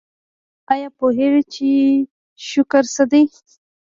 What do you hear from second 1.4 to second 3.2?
چې شکر څه